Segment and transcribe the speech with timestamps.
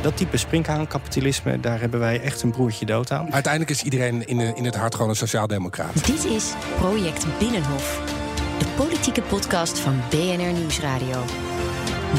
[0.00, 3.32] Dat type springhaankapitalisme, daar hebben wij echt een broertje dood aan.
[3.32, 6.06] Uiteindelijk is iedereen in, in het hart gewoon een sociaaldemocraat.
[6.06, 8.02] Dit is Project Binnenhof,
[8.58, 11.24] de politieke podcast van BNR Nieuwsradio.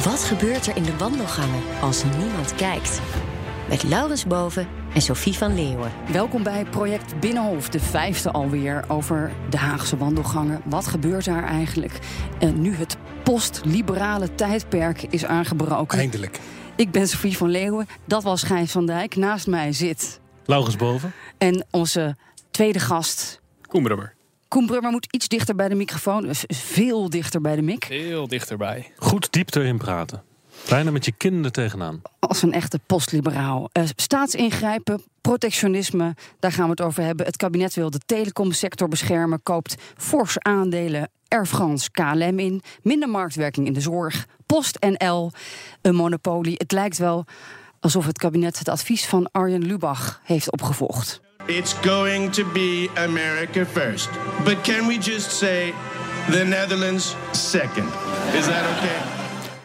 [0.04, 3.02] Wat gebeurt er in de wandelgangen als niemand kijkt?
[3.70, 5.92] Met Laurens Boven en Sophie van Leeuwen.
[6.12, 10.62] Welkom bij Project Binnenhof, de vijfde alweer over de Haagse wandelgangen.
[10.66, 12.00] Wat gebeurt daar eigenlijk?
[12.40, 15.98] En nu het post-liberale tijdperk is aangebroken.
[16.00, 16.40] Eindelijk.
[16.82, 19.16] Ik ben Sophie van Leeuwen, dat was Gijs van Dijk.
[19.16, 20.20] Naast mij zit...
[20.46, 21.14] Laurens Boven.
[21.38, 22.16] En onze
[22.52, 23.42] tweede gast...
[23.62, 24.14] Koen Brummer.
[24.48, 26.22] Koen Brummer moet iets dichter bij de microfoon.
[26.22, 27.84] Dus veel dichter bij de mic.
[27.84, 28.92] Heel dichterbij.
[28.98, 30.24] Goed diep erin praten.
[30.70, 32.02] Bijna met je kinderen tegenaan.
[32.20, 33.70] Als een echte postliberaal.
[33.74, 37.26] Uh, staatsingrijpen, protectionisme, daar gaan we het over hebben.
[37.26, 43.68] Het kabinet wil de telecomsector beschermen, koopt fors aandelen Air France KLM in, minder marktwerking
[43.68, 45.32] in de zorg, Post NL,
[45.82, 46.56] een monopolie.
[46.58, 47.26] Het lijkt wel
[47.80, 51.22] alsof het kabinet het advies van Arjen Lubach heeft opgevolgd.
[51.46, 54.10] It's going to be America first.
[54.44, 55.74] But can we just say
[56.30, 57.88] the Netherlands second?
[58.34, 59.21] Is that okay?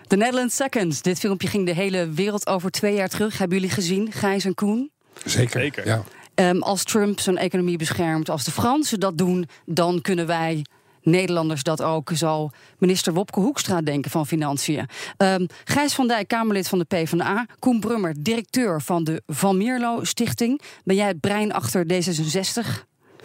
[0.07, 1.03] The Netherlands second.
[1.03, 3.39] Dit filmpje ging de hele wereld over twee jaar terug.
[3.39, 4.91] Hebben jullie gezien, Gijs en Koen?
[5.25, 5.61] Zeker.
[5.61, 5.87] Zeker.
[5.87, 6.03] Ja.
[6.35, 10.65] Um, als Trump zijn economie beschermt, als de Fransen dat doen, dan kunnen wij
[11.03, 14.89] Nederlanders dat ook, zal minister Wopke Hoekstra denken van Financiën.
[15.19, 17.47] Um, Gijs van Dijk, Kamerlid van de PvdA.
[17.59, 20.61] Koen Brummer, directeur van de Van Mierlo Stichting.
[20.85, 22.85] Ben jij het brein achter D66?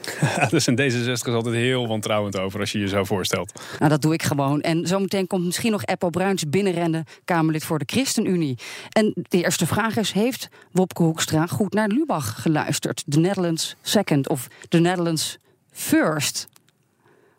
[0.49, 3.61] dus een D66 is altijd heel wantrouwend over als je je zo voorstelt.
[3.79, 4.61] Nou, dat doe ik gewoon.
[4.61, 8.57] En zometeen komt misschien nog Eppo Bruins binnenrennen, Kamerlid voor de ChristenUnie.
[8.89, 13.03] En de eerste vraag is: heeft Wopke Hoekstra goed naar Lubach geluisterd?
[13.09, 15.37] The Netherlands second of the Netherlands
[15.71, 16.47] first?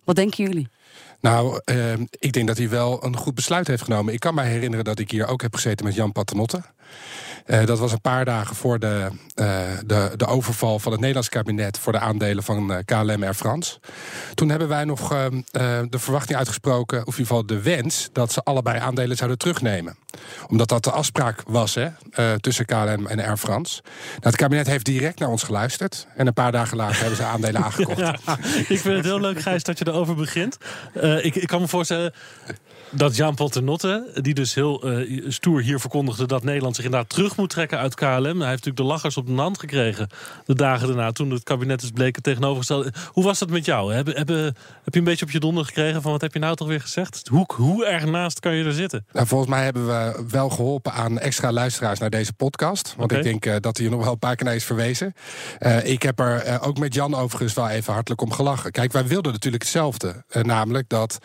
[0.04, 0.69] Wat denken jullie?
[1.20, 4.12] Nou, uh, ik denk dat hij wel een goed besluit heeft genomen.
[4.12, 6.62] Ik kan me herinneren dat ik hier ook heb gezeten met Jan Paternotte.
[7.47, 11.28] Uh, dat was een paar dagen voor de, uh, de, de, overval van het Nederlands
[11.28, 13.78] kabinet voor de aandelen van uh, KLM Air France.
[14.34, 18.42] Toen hebben wij nog de verwachting uitgesproken, of in ieder geval de wens, dat ze
[18.42, 19.97] allebei aandelen zouden terugnemen.
[20.48, 21.88] Omdat dat de afspraak was hè,
[22.41, 23.80] tussen KLM en Air France.
[23.82, 26.06] Nou, het kabinet heeft direct naar ons geluisterd.
[26.16, 27.98] En een paar dagen later hebben ze aandelen aangekocht.
[27.98, 28.16] Ja,
[28.69, 30.56] ik vind het heel leuk, Gijs, dat je erover begint.
[31.22, 32.12] ik, ik kan me voorstellen
[32.92, 37.36] dat Jan Paternotte, die dus heel uh, stoer hier verkondigde dat Nederland zich inderdaad terug
[37.36, 38.06] moet trekken uit KLM.
[38.06, 40.08] Hij heeft natuurlijk de lachers op de hand gekregen
[40.44, 42.88] de dagen daarna, toen het kabinet is bleken tegenovergesteld.
[43.12, 43.94] Hoe was dat met jou?
[43.94, 44.54] Heb, heb, heb
[44.84, 47.28] je een beetje op je donder gekregen van wat heb je nou toch weer gezegd?
[47.28, 49.06] Hoe, hoe erg naast kan je er zitten?
[49.12, 52.94] Nou, volgens mij hebben we wel geholpen aan extra luisteraars naar deze podcast.
[52.97, 55.14] Want ik denk uh, dat hij nog wel een paar keer naar is verwezen.
[55.60, 58.70] Uh, ik heb er ook met Jan overigens wel even hartelijk om gelachen.
[58.70, 60.24] Kijk, wij wilden natuurlijk hetzelfde.
[60.42, 61.19] namelijk dat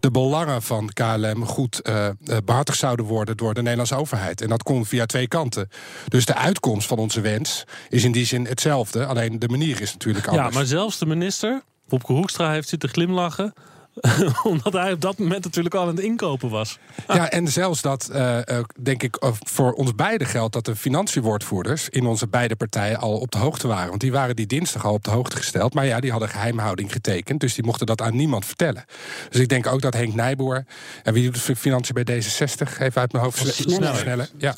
[0.00, 2.08] de belangen van KLM KLM goed uh,
[2.44, 4.40] behartigd zouden worden door de Nederlandse overheid.
[4.40, 5.68] En dat kon via twee kanten.
[6.08, 9.06] Dus de uitkomst van onze wens is in die zin hetzelfde.
[9.06, 10.48] Alleen de manier is natuurlijk anders.
[10.48, 13.52] Ja, maar zelfs de minister, Wopke Hoekstra, heeft zitten glimlachen.
[14.42, 16.78] Omdat hij op dat moment natuurlijk al aan het inkopen was.
[17.08, 18.38] Ja, en zelfs dat, uh,
[18.80, 19.16] denk ik,
[19.46, 23.66] voor ons beiden geldt dat de financiewoordvoerders in onze beide partijen al op de hoogte
[23.66, 23.88] waren.
[23.88, 25.74] Want die waren die dinsdag al op de hoogte gesteld.
[25.74, 27.40] Maar ja, die hadden geheimhouding getekend.
[27.40, 28.84] Dus die mochten dat aan niemand vertellen.
[29.30, 30.64] Dus ik denk ook dat Henk Nijboer,
[31.02, 33.96] en wie doet de financiën bij D66, even uit mijn hoofd sneller.
[33.96, 34.54] sneller ja,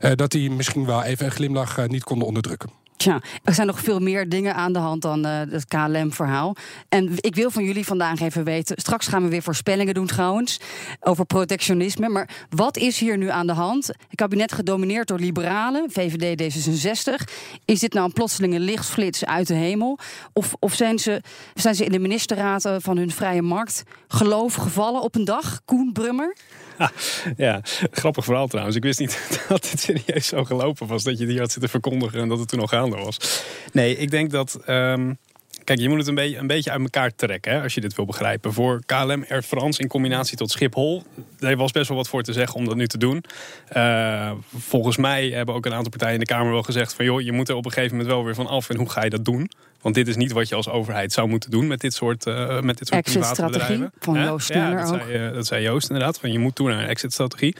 [0.00, 2.70] uh, dat die misschien wel even een glimlach niet konden onderdrukken.
[2.98, 6.56] Tja, er zijn nog veel meer dingen aan de hand dan uh, het KLM-verhaal.
[6.88, 8.76] En ik wil van jullie vandaag even weten.
[8.80, 10.60] Straks gaan we weer voorspellingen doen trouwens.
[11.00, 12.08] Over protectionisme.
[12.08, 13.86] Maar wat is hier nu aan de hand?
[13.86, 17.32] Het kabinet gedomineerd door liberalen, VVD D66.
[17.64, 19.98] Is dit nou een plotselinge lichtflits uit de hemel?
[20.32, 21.22] Of, of zijn, ze,
[21.54, 25.60] zijn ze in de ministerraad van hun vrije markt geloof gevallen op een dag?
[25.64, 26.36] Koen Brummer?
[27.36, 28.76] ja, grappig verhaal trouwens.
[28.76, 31.02] Ik wist niet dat dit serieus zo gelopen was.
[31.02, 33.42] Dat je die had zitten verkondigen en dat het toen al was.
[33.72, 34.58] Nee, ik denk dat...
[34.66, 35.18] Um,
[35.68, 37.94] Kijk, je moet het een beetje, een beetje uit elkaar trekken hè, als je dit
[37.94, 38.52] wil begrijpen.
[38.52, 41.02] Voor KLM Air France in combinatie tot Schiphol,
[41.38, 43.24] daar was best wel wat voor te zeggen om dat nu te doen.
[43.76, 47.20] Uh, volgens mij hebben ook een aantal partijen in de Kamer wel gezegd van joh,
[47.20, 49.10] je moet er op een gegeven moment wel weer van af en hoe ga je
[49.10, 49.50] dat doen?
[49.80, 52.60] Want dit is niet wat je als overheid zou moeten doen met dit soort, uh,
[52.60, 53.92] met dit soort private bedrijven.
[53.98, 55.00] Van Joost ja, dat, ook.
[55.00, 56.18] Zei, uh, dat zei Joost inderdaad.
[56.18, 57.56] Van je moet doen naar een exit-strategie.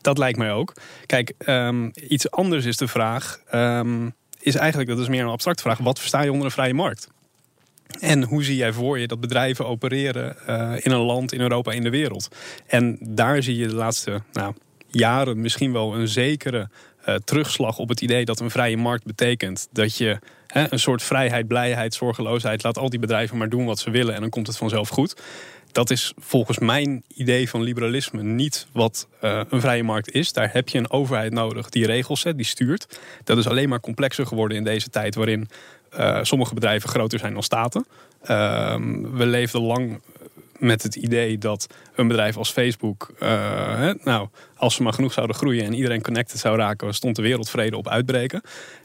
[0.00, 0.74] Dat lijkt mij ook.
[1.06, 3.40] Kijk, um, iets anders is de vraag.
[3.54, 5.78] Um, is eigenlijk, dat is meer een abstracte vraag.
[5.78, 7.08] Wat versta je onder een vrije markt?
[8.00, 11.72] En hoe zie jij voor je dat bedrijven opereren uh, in een land, in Europa,
[11.72, 12.28] in de wereld?
[12.66, 14.54] En daar zie je de laatste nou,
[14.88, 16.68] jaren misschien wel een zekere
[17.08, 21.02] uh, terugslag op het idee dat een vrije markt betekent dat je hè, een soort
[21.02, 24.46] vrijheid, blijheid, zorgeloosheid laat al die bedrijven maar doen wat ze willen en dan komt
[24.46, 25.20] het vanzelf goed
[25.72, 30.32] dat is volgens mijn idee van liberalisme niet wat uh, een vrije markt is.
[30.32, 33.00] Daar heb je een overheid nodig die regels zet, die stuurt.
[33.24, 35.48] Dat is alleen maar complexer geworden in deze tijd waarin
[35.98, 37.86] uh, sommige bedrijven groter zijn dan staten.
[38.22, 38.74] Uh,
[39.12, 40.00] we leefden lang
[40.58, 43.28] met het idee dat een bedrijf als Facebook, uh,
[43.76, 47.22] hè, nou, als ze maar genoeg zouden groeien en iedereen connected zou raken, stond de
[47.22, 48.42] wereldvrede op uitbreken.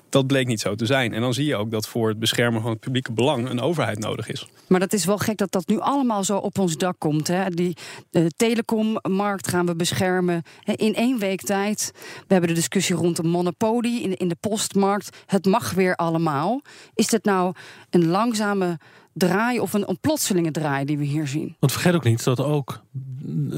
[0.09, 1.13] Dat bleek niet zo te zijn.
[1.13, 4.00] En dan zie je ook dat voor het beschermen van het publieke belang een overheid
[4.00, 4.48] nodig is.
[4.68, 7.27] Maar dat is wel gek dat dat nu allemaal zo op ons dak komt.
[7.27, 7.50] Hè?
[7.50, 7.77] Die
[8.09, 11.92] de telecommarkt gaan we beschermen in één week tijd.
[11.94, 15.18] We hebben de discussie rond de monopolie in, in de postmarkt.
[15.25, 16.62] Het mag weer allemaal.
[16.94, 17.54] Is dit nou
[17.89, 18.80] een langzame
[19.13, 21.56] draai of een, een plotselinge draai die we hier zien?
[21.59, 22.81] Want vergeet ook niet dat ook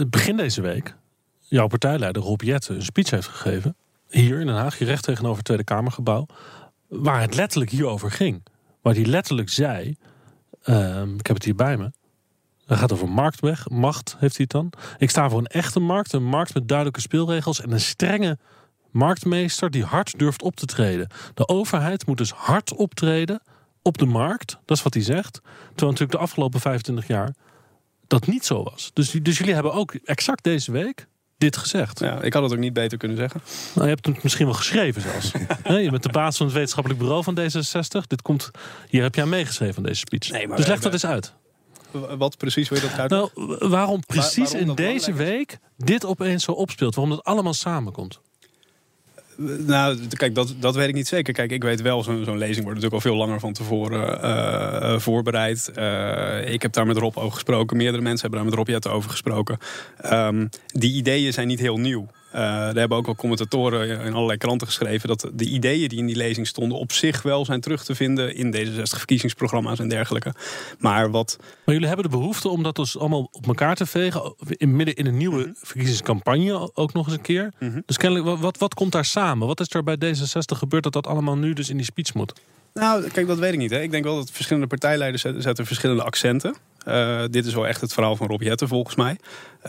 [0.08, 0.96] begin deze week
[1.50, 3.76] jouw partijleider Rob Jetten een speech heeft gegeven
[4.10, 6.26] hier in Den Haag, recht tegenover het Tweede Kamergebouw,
[6.88, 8.46] waar het letterlijk hierover ging.
[8.82, 9.96] Waar hij letterlijk zei,
[10.66, 11.92] uh, ik heb het hier bij me,
[12.66, 14.74] het gaat over marktweg, macht heeft hij het dan.
[14.98, 18.38] Ik sta voor een echte markt, een markt met duidelijke speelregels en een strenge
[18.92, 21.08] marktmeester die hard durft op te treden.
[21.34, 23.42] De overheid moet dus hard optreden
[23.82, 25.40] op de markt, dat is wat hij zegt.
[25.42, 27.36] Terwijl natuurlijk de afgelopen 25 jaar
[28.08, 28.92] dat niet zo was.
[28.94, 31.08] Dus, dus jullie hebben ook exact deze week
[31.40, 32.00] dit gezegd.
[32.00, 33.42] Ja, ik had het ook niet beter kunnen zeggen.
[33.74, 35.32] Nou, je hebt het misschien wel geschreven zelfs.
[35.86, 38.08] je bent de baas van het wetenschappelijk bureau van D66.
[38.08, 38.52] Dit komt,
[38.90, 40.32] hier heb jij meegeschreven aan deze speech.
[40.32, 41.34] Nee, maar dus leg dat eens uit.
[42.18, 43.10] Wat precies wil je dat uit?
[43.10, 43.30] Nou,
[43.70, 46.96] waarom precies in deze week dit opeens zo opspeelt?
[46.96, 48.20] Waarom het allemaal samenkomt?
[49.66, 51.34] Nou, kijk, dat, dat weet ik niet zeker.
[51.34, 55.72] Kijk, ik weet wel, zo'n lezing wordt natuurlijk al veel langer van tevoren uh, voorbereid.
[55.78, 57.78] Uh, ik heb daar met Rob over gesproken.
[57.78, 59.58] Meerdere mensen hebben daar met Rob Jette over gesproken.
[60.06, 62.08] Um, die ideeën zijn niet heel nieuw.
[62.36, 66.06] Uh, er hebben ook wel commentatoren in allerlei kranten geschreven dat de ideeën die in
[66.06, 70.34] die lezing stonden op zich wel zijn terug te vinden in D66 verkiezingsprogramma's en dergelijke.
[70.80, 71.38] Maar wat.
[71.40, 74.96] Maar jullie hebben de behoefte om dat dus allemaal op elkaar te vegen, in midden
[74.96, 75.52] in een nieuwe mhm.
[75.56, 77.54] verkiezingscampagne ook nog eens een keer.
[77.60, 77.80] Mhm.
[77.86, 79.48] Dus kennelijk, wat, wat komt daar samen?
[79.48, 82.34] Wat is er bij D66 gebeurd dat dat allemaal nu dus in die speech moet?
[82.74, 83.72] Nou, kijk, dat weet ik niet.
[83.72, 83.82] Hè.
[83.82, 86.56] Ik denk wel dat verschillende partijleiders zetten verschillende accenten.
[86.88, 89.18] Uh, dit is wel echt het verhaal van Rob Jetten, volgens mij.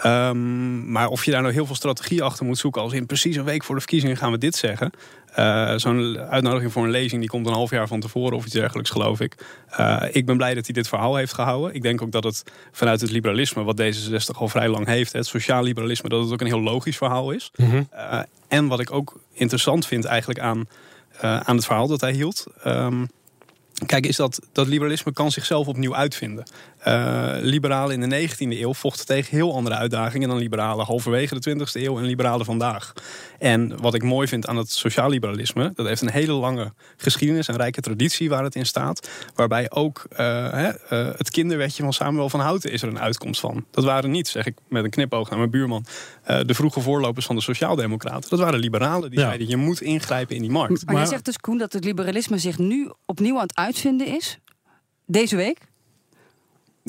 [0.04, 2.82] Um, maar of je daar nou heel veel strategie achter moet zoeken...
[2.82, 4.90] als in precies een week voor de verkiezingen gaan we dit zeggen...
[5.38, 8.54] Uh, Zo'n uitnodiging voor een lezing die komt een half jaar van tevoren of iets
[8.54, 9.36] dergelijks, geloof ik.
[9.80, 11.74] Uh, ik ben blij dat hij dit verhaal heeft gehouden.
[11.74, 15.26] Ik denk ook dat het vanuit het liberalisme, wat D66 al vrij lang heeft, het
[15.26, 17.50] sociaal liberalisme, dat het ook een heel logisch verhaal is.
[17.56, 17.88] Mm -hmm.
[17.94, 20.68] uh, en wat ik ook interessant vind eigenlijk aan,
[21.20, 22.46] aan het verhaal dat hij hield.
[22.66, 23.08] Um,
[23.86, 26.44] Kijk, is dat, dat liberalisme kan zichzelf opnieuw uitvinden.
[26.86, 31.56] Uh, liberalen in de 19e eeuw vochten tegen heel andere uitdagingen dan liberalen halverwege de
[31.58, 32.92] 20e eeuw en liberalen vandaag.
[33.38, 37.48] En wat ik mooi vind aan het sociaal liberalisme, dat heeft een hele lange geschiedenis,
[37.48, 39.08] een rijke traditie waar het in staat.
[39.34, 43.64] Waarbij ook uh, uh, het kinderwetje van Samuel van Houten is er een uitkomst van.
[43.70, 45.84] Dat waren niet, zeg ik met een knipoog naar mijn buurman,
[46.24, 48.30] de vroege voorlopers van de Sociaaldemocraten.
[48.30, 49.26] Dat waren liberalen die ja.
[49.26, 50.84] zeiden: je moet ingrijpen in die markt.
[50.84, 54.06] Maar, maar je zegt dus, Koen, dat het liberalisme zich nu opnieuw aan het uitvinden
[54.06, 54.38] is?
[55.06, 55.69] Deze week?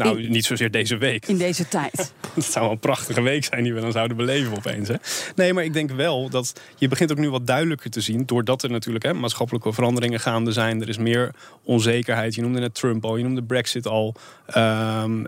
[0.04, 1.28] Nou, niet zozeer deze week.
[1.28, 2.14] In deze tijd.
[2.34, 4.88] Het zou wel een prachtige week zijn die we dan zouden beleven opeens.
[4.88, 4.96] Hè?
[5.36, 8.26] Nee, maar ik denk wel dat je begint ook nu wat duidelijker te zien.
[8.26, 10.82] Doordat er natuurlijk hè, maatschappelijke veranderingen gaande zijn.
[10.82, 12.36] Er is meer onzekerheid.
[12.36, 14.16] Je noemde net Trump al, je noemde Brexit al.
[14.58, 15.26] Um, uh,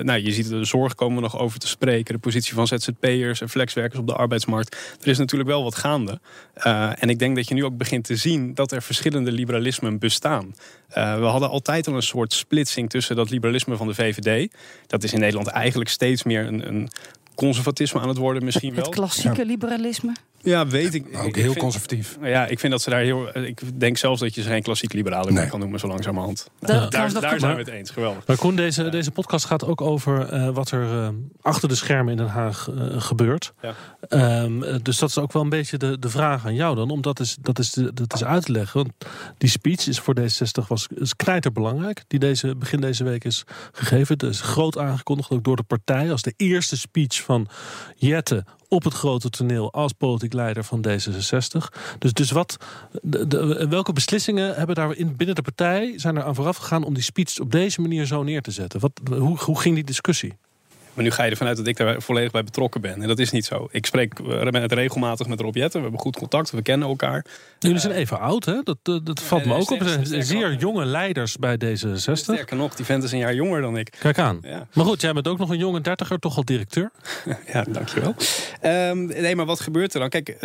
[0.00, 2.14] nou, je ziet de zorg komen we nog over te spreken.
[2.14, 4.96] De positie van ZZP'ers en flexwerkers op de arbeidsmarkt.
[5.00, 6.20] Er is natuurlijk wel wat gaande.
[6.66, 9.98] Uh, en ik denk dat je nu ook begint te zien dat er verschillende liberalismen
[9.98, 10.54] bestaan.
[10.96, 14.52] Uh, we hadden altijd al een soort splitsing tussen dat liberalisme van de VVD.
[14.86, 16.88] Dat is in Nederland eigenlijk steeds meer een, een
[17.34, 18.84] conservatisme aan het worden misschien wel.
[18.84, 20.12] Het klassieke liberalisme?
[20.42, 21.06] Ja, weet ik.
[21.16, 22.18] Ook heel conservatief.
[22.22, 23.38] Ja, ik vind dat ze daar heel.
[23.38, 26.50] Ik denk zelfs dat je ze geen klassiek liberalen meer kan noemen, zo langzamerhand.
[26.60, 26.66] Ja.
[26.66, 27.90] Daar, daar zijn we het eens.
[27.90, 28.26] Geweldig.
[28.26, 31.08] Maar Koen, deze, deze podcast gaat ook over uh, wat er uh,
[31.40, 33.52] achter de schermen in Den Haag uh, gebeurt.
[33.62, 33.74] Ja.
[34.42, 37.02] Um, dus dat is ook wel een beetje de, de vraag aan jou dan, om
[37.02, 38.82] dat is, dat is, de, dat is uit te leggen.
[38.82, 38.92] Want
[39.38, 41.14] die speech is voor D66 was is
[41.52, 44.14] belangrijk, die deze, begin deze week is gegeven.
[44.14, 47.48] Het is groot aangekondigd ook door de partij als de eerste speech van
[47.96, 51.78] Jette op het grote toneel als politiek leider van D66.
[51.98, 52.56] Dus, dus wat,
[53.68, 57.02] welke beslissingen hebben daar in, binnen de partij zijn er aan vooraf gegaan om die
[57.02, 58.80] speech op deze manier zo neer te zetten?
[58.80, 60.36] Wat, hoe, hoe ging die discussie?
[60.94, 63.02] Maar nu ga je ervan uit dat ik daar volledig bij betrokken ben.
[63.02, 63.68] En dat is niet zo.
[63.70, 64.14] Ik spreek
[64.50, 65.78] het regelmatig met Rob Jetten.
[65.78, 67.24] We hebben goed contact, we kennen elkaar.
[67.58, 68.60] Jullie zijn even oud, hè?
[68.62, 69.80] Dat, dat, dat valt me ook op.
[69.80, 72.12] Er zijn zeer jonge leiders bij D66.
[72.12, 73.96] Sterker nog, die vent is een jaar jonger dan ik.
[73.98, 74.38] Kijk aan.
[74.42, 74.66] Ja.
[74.72, 76.90] Maar goed, jij bent ook nog een jonge dertiger, toch al directeur?
[77.52, 78.14] ja, dankjewel.
[78.62, 80.08] Um, nee, maar wat gebeurt er dan?
[80.08, 80.40] Kijk, uh,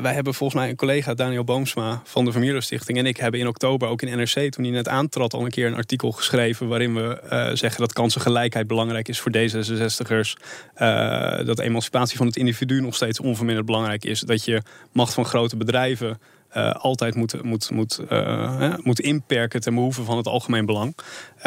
[0.00, 2.98] wij hebben volgens mij een collega, Daniel Boomsma van de Vermeerder Stichting...
[2.98, 5.34] en ik hebben in oktober ook in NRC, toen hij net aantrad...
[5.34, 9.30] al een keer een artikel geschreven waarin we uh, zeggen dat kansengelijkheid belangrijk is voor
[9.78, 10.32] D66'ers.
[10.76, 14.20] Uh, dat emancipatie van het individu nog steeds onverminderd belangrijk is.
[14.20, 16.20] Dat je macht van grote bedrijven
[16.56, 20.96] uh, altijd moet, moet, moet, uh, moet inperken ten behoeve van het algemeen belang.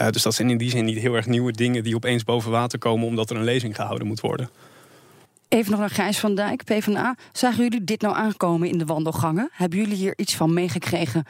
[0.10, 2.80] Dus dat zijn in die zin niet heel erg nieuwe dingen die opeens boven water
[2.80, 4.50] komen omdat er een lezing gehouden moet worden.
[5.52, 7.16] Even nog naar Gijs van Dijk, PvdA.
[7.32, 9.50] Zagen jullie dit nou aankomen in de wandelgangen?
[9.52, 11.26] Hebben jullie hier iets van meegekregen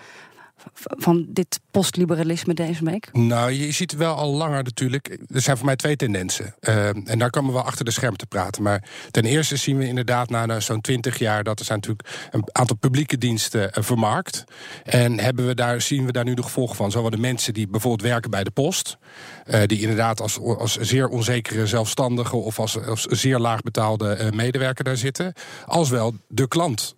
[0.74, 3.10] van dit postliberalisme deze week?
[3.14, 5.20] Nou, je ziet wel al langer natuurlijk.
[5.34, 6.56] Er zijn voor mij twee tendensen.
[6.62, 8.64] Uh, en daar komen we wel achter de scherm te praten.
[8.64, 12.44] Maar ten eerste zien we inderdaad na zo'n twintig jaar dat er zijn natuurlijk een
[12.52, 14.44] aantal publieke diensten uh, vermarkt.
[14.84, 16.92] En hebben we daar, zien we daar nu de gevolgen van.
[16.92, 18.98] Zowel de mensen die bijvoorbeeld werken bij de post,
[19.46, 24.84] uh, die inderdaad als, als zeer onzekere zelfstandige of als, als zeer laag betaalde medewerker
[24.84, 25.34] daar zitten.
[25.66, 26.96] Als wel de klant.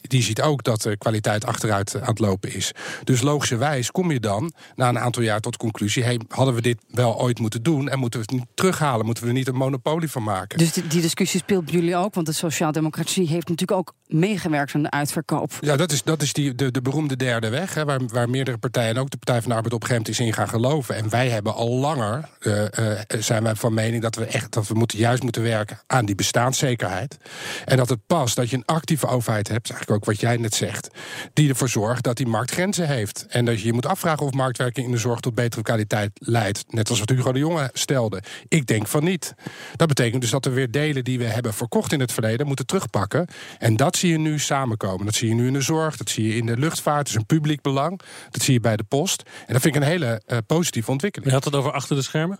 [0.00, 2.72] Die, ziet ook dat de kwaliteit achteruit aan het lopen is.
[3.04, 6.60] Dus logischerwijs kom je dan na een aantal jaar tot de conclusie: hey, hadden we
[6.60, 9.06] dit wel ooit moeten doen en moeten we het niet terughalen?
[9.06, 10.58] Moeten we er niet een monopolie van maken?
[10.58, 14.74] Dus die, die discussie speelt bij jullie ook, want de sociaaldemocratie heeft natuurlijk ook meegewerkt
[14.74, 15.52] aan de uitverkoop.
[15.60, 18.58] Ja, dat is, dat is die, de, de beroemde derde weg, hè, waar, waar meerdere
[18.58, 20.94] partijen, ook de Partij van de Arbeid, op een gegeven moment is in gaan geloven.
[20.94, 24.68] En wij hebben al langer, uh, uh, zijn wij van mening dat we echt dat
[24.68, 27.16] we moeten, juist moeten werken aan die bestaanszekerheid.
[27.64, 30.54] En dat het past dat je een actieve overheid hebt, eigenlijk ook wat jij net
[30.54, 30.88] zegt,
[31.32, 33.26] die ervoor zorgt dat die markt grenzen heeft.
[33.28, 36.64] En dat je je moet afvragen of marktwerking in de zorg tot betere kwaliteit leidt.
[36.68, 38.22] Net als wat Hugo de Jonge stelde.
[38.48, 39.34] Ik denk van niet.
[39.76, 42.66] Dat betekent dus dat we weer delen die we hebben verkocht in het verleden moeten
[42.66, 43.26] terugpakken.
[43.58, 45.04] En dat zie je nu samenkomen.
[45.04, 46.98] Dat zie je nu in de zorg, dat zie je in de luchtvaart.
[46.98, 48.00] Dat is een publiek belang.
[48.30, 49.22] Dat zie je bij de post.
[49.46, 51.30] En dat vind ik een hele uh, positieve ontwikkeling.
[51.30, 52.38] Je had het over achter de schermen?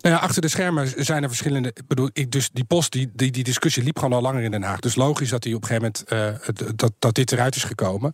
[0.00, 1.68] Nou ja, achter de schermen zijn er verschillende.
[1.68, 4.50] Ik bedoel, ik, dus die post, die, die, die discussie liep gewoon al langer in
[4.50, 4.80] Den Haag.
[4.80, 8.12] Dus logisch dat hij op een gegeven moment uh, dat, dat dit eruit is gekomen.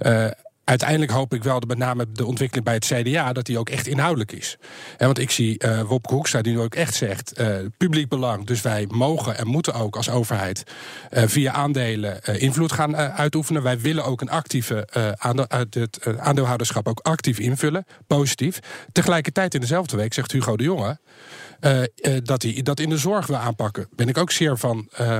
[0.00, 0.26] Uh,
[0.68, 3.86] uiteindelijk hoop ik wel, met name de ontwikkeling bij het CDA, dat die ook echt
[3.86, 4.56] inhoudelijk is.
[4.98, 8.60] Want ik zie uh, Wopke Hoekstra die nu ook echt zegt, uh, publiek belang, dus
[8.60, 10.62] wij mogen en moeten ook als overheid
[11.10, 13.62] uh, via aandelen invloed gaan uitoefenen.
[13.62, 14.88] Wij willen ook een actieve
[15.78, 18.58] het aandeelhouderschap ook actief invullen, positief.
[18.92, 20.98] Tegelijkertijd in dezelfde week zegt Hugo de Jonge,
[21.60, 23.88] uh, uh, dat hij dat in de zorg wil aanpakken.
[23.96, 24.88] Ben ik ook zeer van.
[25.00, 25.18] Uh,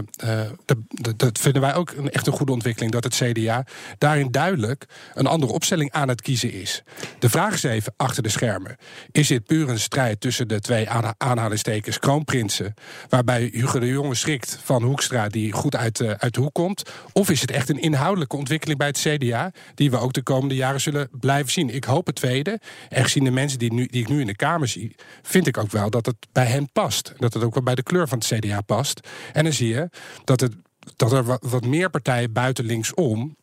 [1.16, 2.92] dat vinden wij ook een, echt een goede ontwikkeling.
[2.92, 3.66] Dat het CDA
[3.98, 6.82] daarin duidelijk een andere opstelling aan het kiezen is.
[7.18, 8.76] De vraag is even achter de schermen.
[9.12, 12.74] Is dit puur een strijd tussen de twee aanhalingstekens kroonprinsen.
[13.08, 16.90] Waarbij Hugo de Jonge schrikt van Hoekstra, die goed uit, uit de hoek komt?
[17.12, 19.52] Of is het echt een inhoudelijke ontwikkeling bij het CDA.
[19.74, 21.74] die we ook de komende jaren zullen blijven zien?
[21.74, 22.60] Ik hoop het tweede.
[22.88, 25.56] En gezien de mensen die, nu, die ik nu in de Kamer zie, vind ik
[25.58, 27.12] ook wel dat het bij hen past.
[27.16, 29.08] Dat het ook wel bij de kleur van het CDA past.
[29.32, 29.88] En dan zie je
[30.24, 30.56] dat, het,
[30.96, 33.36] dat er wat, meer partijen buiten linksom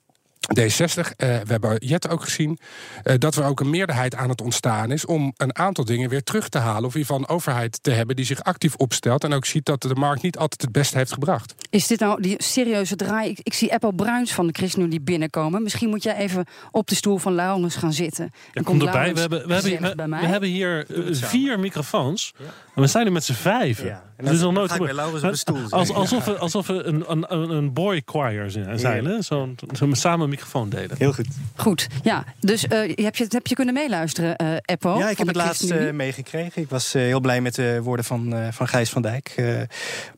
[0.59, 2.59] D60, uh, we hebben Jet ook gezien,
[3.03, 6.23] uh, dat er ook een meerderheid aan het ontstaan is om een aantal dingen weer
[6.23, 6.85] terug te halen.
[6.85, 9.65] Of in ieder geval een overheid te hebben die zich actief opstelt en ook ziet
[9.65, 11.55] dat de markt niet altijd het beste heeft gebracht.
[11.69, 13.29] Is dit nou die serieuze draai?
[13.29, 15.63] Ik, ik zie Apple Bruins van de ChristenUnie binnenkomen.
[15.63, 18.31] Misschien moet jij even op de stoel van Laurens gaan zitten.
[18.53, 19.13] Ja, kom erbij.
[19.13, 22.33] We hebben, we, hebben, we, we hebben hier uh, vier microfoons.
[22.37, 22.45] Ja.
[22.75, 23.83] En we zijn er met z'n vijf.
[23.83, 24.03] Ja.
[24.17, 25.71] En dat is al nooit gebeurd.
[25.71, 29.05] Als, alsof we, alsof we een, een, een boy choir zijn.
[29.05, 29.21] Hè?
[29.21, 30.95] Zo'n zo samen microfoon delen.
[30.97, 31.27] Heel goed.
[31.55, 32.23] Goed, ja.
[32.39, 34.97] Dus uh, heb, je, heb je kunnen meeluisteren, uh, Eppo?
[34.97, 36.61] Ja, ik heb het laatst uh, meegekregen.
[36.61, 39.35] Ik was heel blij met de woorden van, van Gijs van Dijk.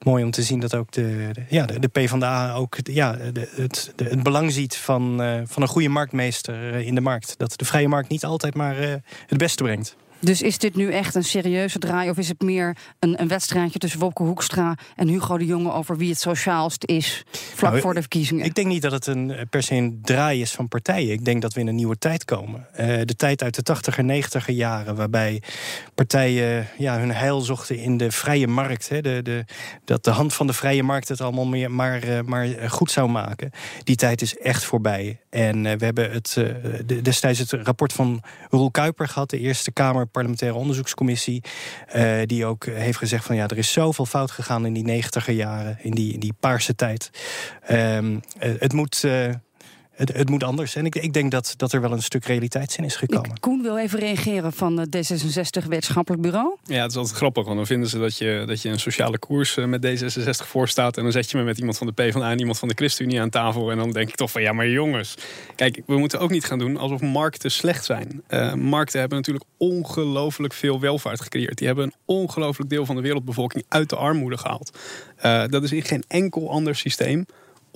[0.04, 3.50] mooi om te zien dat ook de, de ja, de, de PvdA ook ja, de,
[3.56, 7.34] het, de, het belang ziet van, van een goede marktmeester in de markt.
[7.38, 8.76] Dat de vrije markt niet altijd maar
[9.28, 9.96] het beste brengt.
[10.20, 12.10] Dus is dit nu echt een serieuze draai?
[12.10, 15.98] Of is het meer een, een wedstrijdje tussen Wopke Hoekstra en Hugo de Jonge over
[15.98, 18.46] wie het sociaalst is vlak nou, voor de verkiezingen?
[18.46, 21.12] Ik denk niet dat het een, per se een draai is van partijen.
[21.12, 22.68] Ik denk dat we in een nieuwe tijd komen.
[22.72, 25.42] Uh, de tijd uit de 80er, 90er jaren, waarbij
[25.96, 28.90] partijen ja, hun heil zochten in de vrije markt.
[28.90, 29.46] Hè, de, de,
[29.86, 33.10] dat de hand van de vrije markt het allemaal meer, maar, uh, maar goed zou
[33.10, 33.52] maken.
[33.84, 35.20] Die tijd is echt voorbij.
[35.30, 36.38] En uh, we hebben het,
[37.04, 41.44] destijds het rapport van Roel Kuiper gehad, de Eerste Kamer parlementaire onderzoekscommissie.
[41.96, 45.34] Uh, die ook heeft gezegd van ja, er is zoveel fout gegaan in die negentiger
[45.34, 47.10] jaren, in die, in die paarse tijd.
[47.72, 49.06] Um, het moet.
[49.98, 50.76] Het, het moet anders.
[50.76, 53.30] En ik, ik denk dat, dat er wel een stuk realiteitszin is gekomen.
[53.30, 56.56] Ik, Koen wil even reageren van het D66 Wetenschappelijk Bureau.
[56.64, 59.20] Ja, het is altijd grappig, want dan vinden ze dat je, dat je een sociale
[59.20, 60.98] koers eh, met D66 voorstaat.
[60.98, 63.22] En dan zet je me met iemand van de PvdA en iemand van de ChristenUnie
[63.22, 63.72] aan tafel.
[63.72, 65.16] En dan denk ik toch van ja, maar jongens.
[65.56, 68.24] Kijk, we moeten ook niet gaan doen alsof markten slecht zijn.
[68.30, 71.58] Uh, markten hebben natuurlijk ongelooflijk veel welvaart gecreëerd.
[71.58, 74.78] Die hebben een ongelooflijk deel van de wereldbevolking uit de armoede gehaald.
[75.26, 77.26] Uh, dat is in geen enkel ander systeem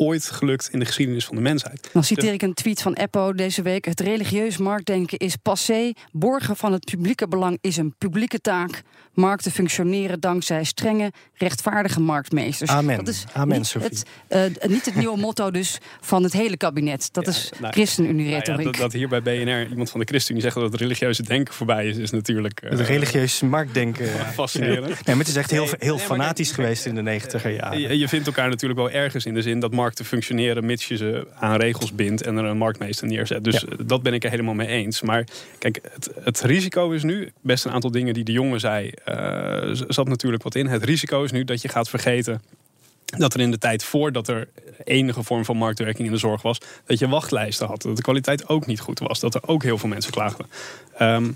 [0.01, 1.89] ooit gelukt in de geschiedenis van de mensheid.
[1.93, 3.85] Dan citeer ik een tweet van Eppo deze week.
[3.85, 5.91] Het religieus marktdenken is passé.
[6.11, 8.81] Borgen van het publieke belang is een publieke taak.
[9.13, 12.69] Markten functioneren dankzij strenge, rechtvaardige marktmeesters.
[12.69, 12.97] Amen.
[12.97, 13.89] Dat is Amen, niet Sophie.
[14.27, 17.09] het, uh, niet het nieuwe motto dus van het hele kabinet.
[17.11, 18.47] Dat Ja, is nou, ChristenUnie-retoriek.
[18.47, 21.23] Nou ja, dat, dat hier bij BNR iemand van de ChristenUnie zegt dat het religieuze
[21.23, 24.07] denken voorbij is, is natuurlijk eh, Het religieus marktdenken.
[24.33, 24.85] fascinerend.
[24.87, 27.79] Nee, maar het is echt heel, heel nee, fanatisch geweest in de negentiger jaren.
[27.79, 30.97] Je, je vindt elkaar natuurlijk wel ergens in de zin dat markten functioneren mits je
[30.97, 33.43] ze aan regels bindt en er een marktmeester neerzet.
[33.43, 33.67] Dus Ja.
[33.67, 35.01] eh, dat ben ik er helemaal mee eens.
[35.01, 35.23] Maar
[35.57, 39.00] kijk, het, het risico is nu, best een aantal dingen die de jongen zei, eh,
[39.87, 40.67] zat natuurlijk wat in.
[40.67, 42.41] Het risico is nu dat je gaat vergeten
[43.17, 44.47] dat er in de tijd voordat er
[44.83, 47.81] enige vorm van marktwerking in de zorg was, dat je wachtlijsten had.
[47.81, 49.19] Dat de kwaliteit ook niet goed was.
[49.19, 50.45] Dat er ook heel veel mensen klaagden.
[50.97, 51.31] Ehm,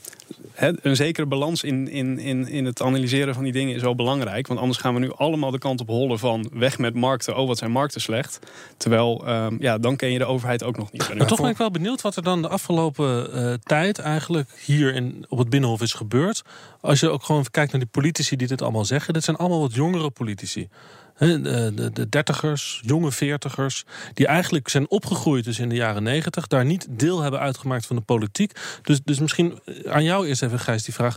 [0.51, 3.95] hè, een zekere balans in, in, in, in het analyseren van die dingen is wel
[3.95, 4.47] belangrijk.
[4.47, 7.37] Want anders gaan we nu allemaal de kant op hollen van weg met markten.
[7.37, 8.39] Oh, wat zijn markten slecht.
[8.77, 11.13] Terwijl, ehm, ja, dan ken je de overheid ook nog niet.
[11.17, 14.93] Maar toch ben ik wel benieuwd wat er dan de afgelopen eh, tijd eigenlijk hier
[14.95, 16.43] in, op het Binnenhof is gebeurd.
[16.81, 19.13] Als je ook gewoon kijkt naar die politici die dit allemaal zeggen.
[19.13, 20.69] Dit zijn allemaal wat jongere politici.
[21.17, 26.47] De, de, de dertigers, jonge veertigers, die eigenlijk zijn opgegroeid dus in de jaren negentig,
[26.47, 28.59] daar niet deel hebben uitgemaakt van de politiek.
[28.81, 31.15] Dus, dus misschien eh, aan jou eerst even, Gijs, die vraag.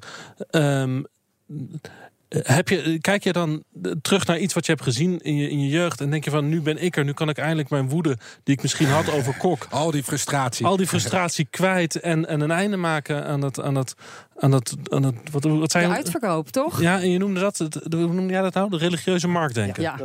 [0.51, 1.03] Ehm,
[2.29, 3.63] heb je, kijk je dan
[4.03, 6.31] terug naar iets wat je hebt gezien in je, in je jeugd en denk je
[6.31, 9.11] van nu ben ik er, nu kan ik eindelijk mijn woede die ik misschien had
[9.11, 10.67] over Kok, Al die frustratie.
[10.67, 13.95] al die frustratie kwijt en, en een einde maken aan dat, aan dat,
[14.41, 15.97] aan dat, aan dat wat, wat zei De je?
[15.97, 16.81] uitverkoop, toch?
[16.81, 18.71] Ja, en je noemde dat, het- hoe noemde jij dat nou?
[18.71, 19.83] De religieuze marktdenken.
[19.83, 19.99] Ja.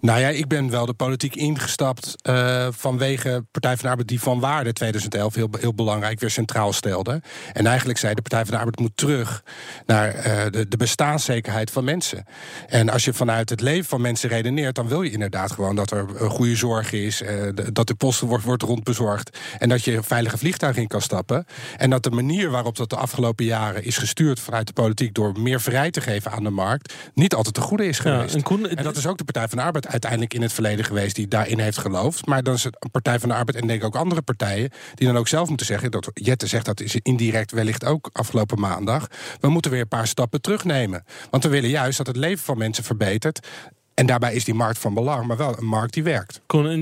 [0.00, 4.20] Nou ja, ik ben wel de politiek ingestapt eh, vanwege Partij van de Arbeid die
[4.20, 7.22] van waarde 2011 heel, heel belangrijk weer centraal stelde.
[7.52, 9.42] En eigenlijk zei de Partij van de Arbeid moet terug
[9.86, 12.24] naar eh, de, de bestaanszekerheid van mensen.
[12.68, 15.90] En als je vanuit het leven van mensen redeneert, dan wil je inderdaad gewoon dat
[15.90, 17.42] er een goede zorg is, eh,
[17.72, 21.44] dat de post wordt, wordt rondbezorgd en dat je een veilige vliegtuig in kan stappen.
[21.76, 25.40] En dat de manier waarop dat de afgelopen jaren is gestuurd vanuit de politiek door
[25.40, 28.34] meer vrijheid te geven aan de markt, niet altijd te goede is Ja, geweest.
[28.34, 30.84] en Koen, En dat is ook de Partij van de Arbeid uiteindelijk in het verleden
[30.84, 32.26] geweest die daarin heeft geloofd.
[32.26, 35.06] Maar dan is het Partij van de Arbeid en denk ik ook andere partijen die
[35.06, 35.90] dan ook zelf moeten zeggen.
[35.90, 39.06] Dat Jette zegt dat is indirect wellicht ook afgelopen maandag.
[39.40, 41.04] We moeten weer een paar stappen terugnemen.
[41.30, 43.46] Want we willen juist dat het leven van mensen verbetert.
[43.94, 46.40] En daarbij is die markt van belang, maar wel een markt die werkt.
[46.46, 46.80] Koen,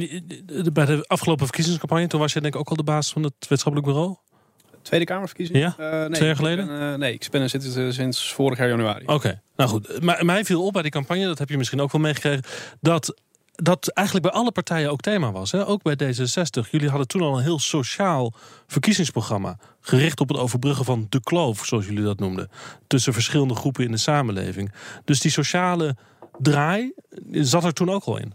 [0.73, 3.35] bij de afgelopen verkiezingscampagne, toen was je denk ik ook al de baas van het
[3.39, 4.17] wetenschappelijk bureau.
[4.85, 5.59] Tweede Kamerverkiezing?
[5.59, 5.75] Ja?
[5.79, 6.67] Eh, nee, Twee jaar ik geleden?
[6.67, 9.07] ben, eh, nee, ik ben er sinds, eh, sinds vorig jaar januari.
[9.07, 10.03] Oké, nou goed.
[10.03, 12.43] Maar mij viel op bij die campagne, dat heb je misschien ook wel meegekregen,
[12.81, 13.15] dat
[13.57, 15.53] dat eigenlijk bij alle partijen ook thema was.
[15.53, 15.67] Hè?
[15.67, 16.71] Ook bij D66.
[16.71, 18.35] Jullie hadden toen al een heel sociaal
[18.67, 19.57] verkiezingsprogramma.
[19.81, 22.51] Gericht op het overbruggen van de kloof, zoals jullie dat noemden.
[22.87, 24.73] Tussen verschillende groepen in de samenleving.
[25.05, 25.97] Dus die sociale
[26.39, 26.93] draai
[27.31, 28.35] zat er toen ook al in.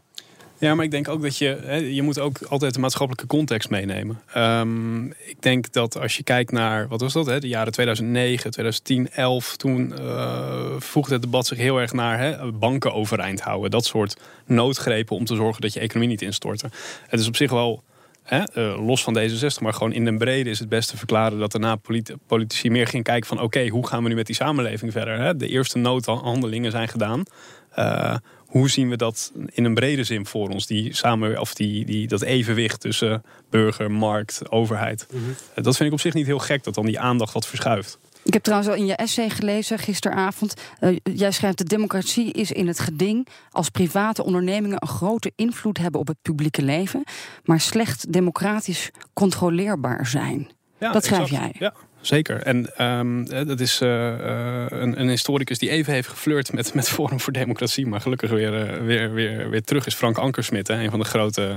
[0.59, 3.69] Ja, maar ik denk ook dat je, hè, je moet ook altijd de maatschappelijke context
[3.69, 4.21] meenemen.
[4.33, 8.51] Ehm, ik denk dat als je kijkt naar, wat was dat, hè, de jaren 2009,
[8.51, 13.71] 2010, 11, toen eh voegde het debat zich heel erg naar hè, banken overeind houden.
[13.71, 16.69] Dat soort noodgrepen om te zorgen dat je economie niet instortte.
[17.07, 17.83] Het is op zich wel
[18.23, 18.43] eh,
[18.85, 21.75] los van D66, maar gewoon in den brede is het best te verklaren dat daarna
[21.75, 25.37] politi- politici meer gingen kijken van oké, hoe gaan we nu met die samenleving verder?
[25.37, 27.23] De eerste noodhandelingen zijn gedaan.
[27.69, 28.15] Eh,
[28.49, 30.65] hoe zien we dat in een brede zin voor ons?
[30.67, 35.07] Die samen, of die, die, dat evenwicht tussen burger, markt, overheid.
[35.53, 37.97] Eh, Dat vind ik op zich niet heel gek dat dan die aandacht wat verschuift.
[38.23, 40.53] Ik heb trouwens al in je essay gelezen gisteravond.
[40.79, 45.77] eh, jij schrijft: de democratie is in het geding als private ondernemingen een grote invloed
[45.77, 47.03] hebben op het publieke leven,
[47.43, 50.49] maar slecht democratisch controleerbaar zijn.
[50.79, 51.41] Ja, Dat schrijf exact.
[51.43, 51.55] jij.
[51.59, 52.41] Ja, zeker.
[52.41, 56.73] En ehm, eh, dat is eh, eh, een, een historicus die even heeft geflirt met,
[56.73, 59.95] met Forum voor Democratie, maar gelukkig weer, weer, weer, weer terug is.
[59.95, 61.55] Frank Ankersmit, hè, een van de grote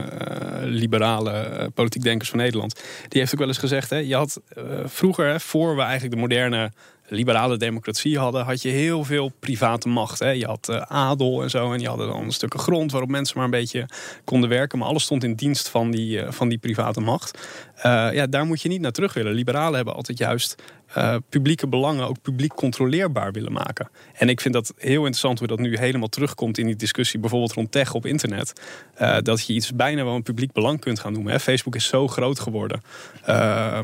[0.62, 2.82] liberale politiek denkers van Nederland.
[3.08, 4.40] Die heeft ook wel eens gezegd: hè, je had
[4.84, 6.72] vroeger, hè, voor we eigenlijk de moderne
[7.12, 10.18] liberale democratie hadden, had je heel veel private macht.
[10.18, 10.30] Hè.
[10.30, 11.72] Je had eh, adel en zo.
[11.72, 13.88] En je had dan stukken grond waarop mensen maar een beetje
[14.24, 14.78] konden werken.
[14.78, 17.38] Maar alles stond in dienst van die, eh, van die private macht.
[17.76, 19.32] Eh, ja, daar moet je niet naar terug willen.
[19.32, 20.62] Liberalen hebben altijd juist
[20.94, 23.88] eh, publieke belangen ook publiek controleerbaar willen maken.
[24.12, 27.52] En ik vind dat heel interessant hoe dat nu helemaal terugkomt in die discussie, bijvoorbeeld
[27.52, 28.52] rond tech op internet.
[29.00, 31.32] Uh, dat je iets bijna wel een publiek belang kunt gaan noemen.
[31.32, 31.40] Hè.
[31.40, 32.82] Facebook is zo groot geworden.
[33.28, 33.78] Uh,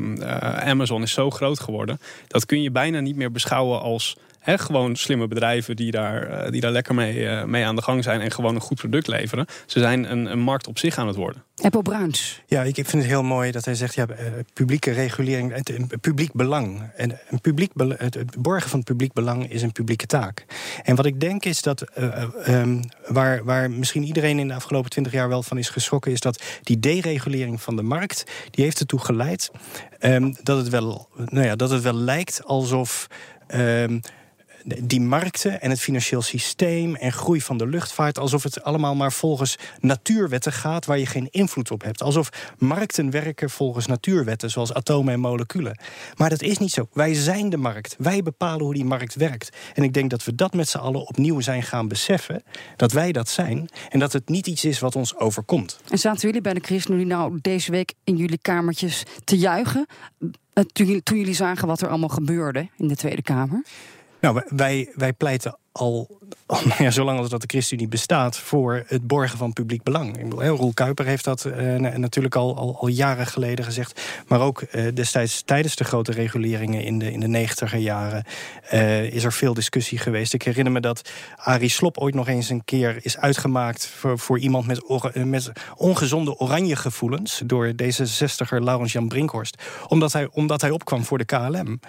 [0.65, 1.99] Amazon is zo groot geworden.
[2.27, 4.17] Dat kun je bijna niet meer beschouwen als
[4.49, 8.21] He, gewoon slimme bedrijven die daar, die daar lekker mee, mee aan de gang zijn
[8.21, 9.45] en gewoon een goed product leveren.
[9.65, 11.43] Ze zijn een, een markt op zich aan het worden.
[11.61, 12.41] Apple Bruins.
[12.45, 14.05] Ja, ik vind het heel mooi dat hij zegt: ja,
[14.53, 16.91] publieke regulering, het, publiek belang.
[16.95, 20.45] En een publiek het borgen van het publiek belang is een publieke taak.
[20.83, 24.89] En wat ik denk is dat uh, um, waar, waar misschien iedereen in de afgelopen
[24.89, 28.79] twintig jaar wel van is geschrokken, is dat die deregulering van de markt, die heeft
[28.79, 29.51] ertoe geleid
[29.99, 33.07] um, dat, het wel, nou ja, dat het wel lijkt alsof.
[33.55, 34.01] Um,
[34.65, 39.11] die markten en het financieel systeem en groei van de luchtvaart, alsof het allemaal maar
[39.11, 42.01] volgens natuurwetten gaat waar je geen invloed op hebt.
[42.01, 45.79] Alsof markten werken volgens natuurwetten, zoals atomen en moleculen.
[46.15, 46.87] Maar dat is niet zo.
[46.93, 47.95] Wij zijn de markt.
[47.97, 49.57] Wij bepalen hoe die markt werkt.
[49.73, 52.43] En ik denk dat we dat met z'n allen opnieuw zijn gaan beseffen,
[52.75, 55.79] dat wij dat zijn en dat het niet iets is wat ons overkomt.
[55.89, 59.85] En zaten jullie bij de ChristenUnie nou deze week in jullie kamertjes te juichen?
[60.53, 60.63] Eh,
[61.03, 63.63] toen jullie zagen wat er allemaal gebeurde in de Tweede Kamer?
[64.21, 69.07] Nou, wij, wij pleiten al, al ja, zolang als dat de ChristenUnie bestaat, voor het
[69.07, 70.17] borgen van publiek belang.
[70.17, 74.01] Ik bedoel, Roel Kuiper heeft dat uh, natuurlijk al, al, jaren geleden gezegd.
[74.27, 78.23] Maar ook uh, destijds tijdens de grote reguleringen in de, in de negentiger jaren
[78.73, 80.33] uh, is er veel discussie geweest.
[80.33, 84.39] Ik herinner me dat Arie Slop ooit nog eens een keer is uitgemaakt voor, voor
[84.39, 84.81] iemand met,
[85.25, 89.63] met ongezonde oranje gevoelens door D66er Laurens Jan Brinkhorst.
[89.87, 91.79] Omdat hij, omdat hij opkwam voor de KLM.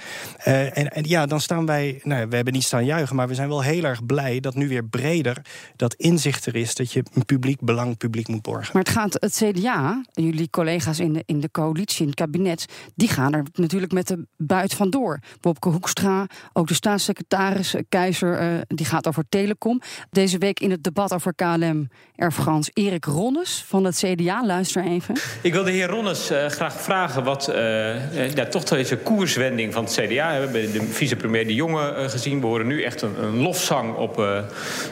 [0.43, 3.49] en, en ja, dan staan wij, nou, we hebben niet staan juichen, maar we zijn
[3.49, 5.37] wel heel heel erg blij dat nu weer breder
[5.77, 8.71] dat inzicht er is dat je een publiek belang publiek moet borgen.
[8.73, 12.65] Maar het gaat het CDA, jullie collega's in de, in de coalitie, in het kabinet,
[12.95, 15.19] die gaan er natuurlijk met de buit vandoor.
[15.41, 19.81] Bobke Hoekstra, ook de staatssecretaris eh, Keizer, uh, die gaat over telecom.
[20.11, 24.47] Deze week in het debat over KLM Air France, Erik Ronnes van het CDA.
[24.47, 25.15] Luister even.
[25.43, 29.85] Ik wil de heer Ronnes uh, graag vragen wat uh, ja, toch deze koerswending van
[29.85, 30.07] het CDA.
[30.07, 32.41] We hebben de vicepremier De Jonge gezien.
[32.41, 33.60] We horen nu echt een, een lof
[33.97, 34.39] op, uh,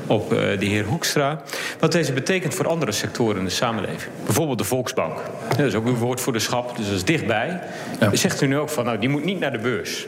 [0.07, 1.42] op uh, de heer Hoekstra.
[1.78, 4.12] Wat deze betekent voor andere sectoren in de samenleving.
[4.24, 5.18] Bijvoorbeeld de Volksbank.
[5.48, 7.61] Dat is ook uw woordvoerderschap, dus dat is dichtbij.
[8.00, 8.14] Ja.
[8.14, 10.07] Zegt u nu ook van, nou, die moet niet naar de beurs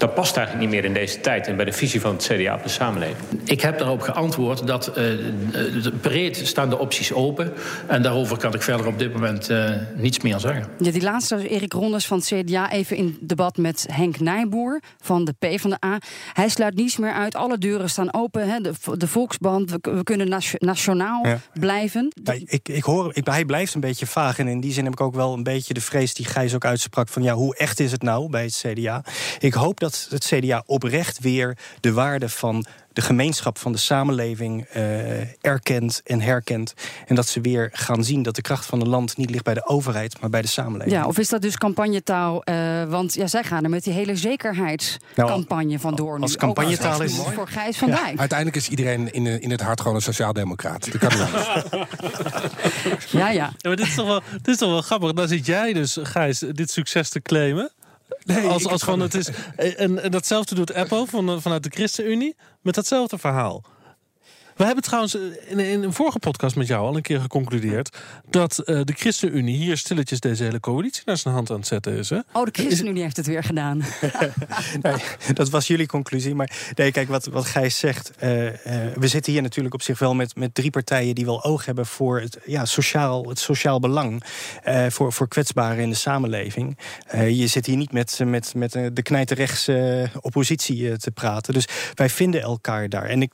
[0.00, 2.54] dat past eigenlijk niet meer in deze tijd en bij de visie van het CDA
[2.54, 3.16] op de samenleving.
[3.44, 5.04] Ik heb daarop geantwoord dat uh,
[6.00, 7.52] breed staan de opties open.
[7.86, 10.66] En daarover kan ik verder op dit moment uh, niets meer zeggen.
[10.78, 14.80] Ja, die laatste was Erik Rondes van het CDA even in debat met Henk Nijboer
[15.02, 15.98] van de P van de A.
[16.32, 17.34] Hij sluit niets meer uit.
[17.34, 18.48] Alle deuren staan open.
[18.48, 18.60] Hè.
[18.60, 21.38] De, de Volksband, we, we kunnen nationaal ja.
[21.52, 22.08] blijven.
[22.22, 24.38] Ja, ik, ik hoor, ik, hij blijft een beetje vaag.
[24.38, 26.64] En in die zin heb ik ook wel een beetje de vrees die Gijs ook
[26.64, 29.04] uitsprak van ja, hoe echt is het nou bij het CDA?
[29.38, 33.78] Ik hoop dat dat het CDA oprecht weer de waarde van de gemeenschap van de
[33.78, 36.74] samenleving uh, erkent en herkent.
[37.06, 39.54] En dat ze weer gaan zien dat de kracht van het land niet ligt bij
[39.54, 40.96] de overheid, maar bij de samenleving.
[40.96, 42.42] Ja, of is dat dus campagnetaal?
[42.44, 46.18] Uh, want ja, zij gaan er met die hele zekerheidscampagne nou, vandoor.
[46.20, 48.18] Als campagnetaal is voor Gijs van ja, Dijk.
[48.18, 50.92] Uiteindelijk is iedereen in, in het hart gewoon een sociaaldemocraat.
[50.92, 51.28] Dat kan niet
[53.10, 53.30] ja, ja.
[53.30, 55.12] ja maar dit, is toch wel, dit is toch wel grappig.
[55.12, 57.72] Dan zit jij dus, Gijs, dit succes te claimen.
[58.34, 59.28] Nee, als, als van het is.
[59.56, 63.64] En, en datzelfde doet Apple van, vanuit de ChristenUnie met datzelfde verhaal.
[64.60, 67.96] We hebben trouwens in, in, een vorige podcast met jou al een keer geconcludeerd
[68.30, 71.92] dat uh, de ChristenUnie hier stilletjes deze hele coalitie naar zijn hand aan het zetten
[71.92, 72.10] is.
[72.10, 72.18] Hè?
[72.32, 73.78] Oh, de ChristenUnie heeft het weer gedaan.
[74.82, 74.94] nee,
[75.34, 76.34] dat was jullie conclusie.
[76.34, 78.10] Maar nee, kijk, wat, wat Gijs zegt.
[78.22, 78.52] Uh, uh,
[78.94, 81.86] we zitten hier natuurlijk op zich wel met, met drie partijen die wel oog hebben
[81.86, 84.22] voor het, ja, sociaal, het sociaal belang.
[84.88, 86.78] voor, voor kwetsbaren in de samenleving.
[87.12, 91.54] je zit hier niet met, met, met de knijterrechtse oppositie te praten.
[91.54, 93.04] Dus wij vinden elkaar daar.
[93.04, 93.30] En ik,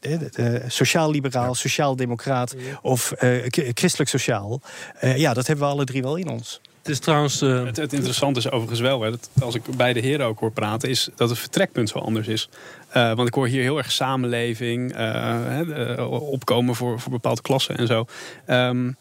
[0.66, 4.60] sociaal liberaal, sociaal-democraat of uh, christelijk sociaal.
[5.04, 6.60] Uh, ja, dat hebben we alle drie wel in ons.
[6.78, 7.42] Het is trouwens.
[7.42, 7.64] Uh...
[7.64, 10.50] Het, het, interessante is overigens wel, hè, dat als ik bij de heren ook hoor
[10.50, 12.48] praten, is dat het vertrekpunt zo anders is.
[12.96, 17.86] Uh, want ik hoor hier heel erg samenleving, uh, opkomen voor, voor bepaalde klassen en
[17.86, 18.06] zo.
[18.46, 18.96] Um,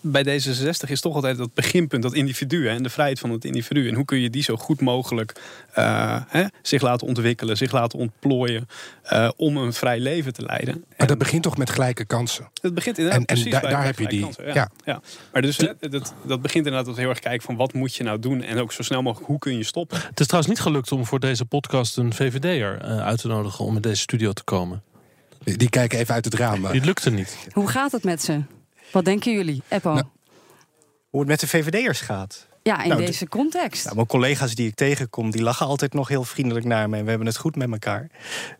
[0.00, 3.88] bij D66 is toch altijd dat beginpunt, dat individu en de vrijheid van het individu.
[3.88, 5.40] En hoe kun je die zo goed mogelijk
[5.78, 8.68] uh, hè, zich laten ontwikkelen, zich laten ontplooien
[9.12, 10.74] uh, om een vrij leven te leiden.
[10.74, 12.50] Maar en, dat begint toch met gelijke kansen?
[12.60, 14.20] Het begint inderdaad en, precies en daar heb je die.
[14.20, 14.70] Kansen, ja, ja.
[14.84, 15.00] ja,
[15.32, 18.18] Maar dus dat, dat begint inderdaad met heel erg kijken van wat moet je nou
[18.18, 19.98] doen en ook zo snel mogelijk hoe kun je stoppen.
[20.08, 23.64] Het is trouwens niet gelukt om voor deze podcast een VVD'er uh, uit te nodigen
[23.64, 24.82] om in deze studio te komen.
[25.44, 26.70] Die, die kijken even uit het raam.
[26.72, 27.36] Die lukte niet.
[27.52, 28.42] Hoe gaat het met ze?
[28.92, 29.92] Wat denken jullie, Eppo?
[29.92, 30.06] Nou,
[31.10, 32.46] hoe het met de VVD'ers gaat?
[32.62, 33.84] Ja, in Nou, deze context.
[33.84, 36.96] Nou, mijn collega's die ik tegenkom, die lachen altijd nog heel vriendelijk naar me.
[36.96, 38.10] En we hebben het goed met elkaar.